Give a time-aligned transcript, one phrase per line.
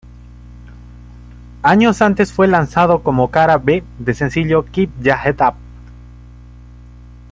[1.61, 5.53] Años antes fue lanzado como cara-B del sencillo "Keep Ya Head Up".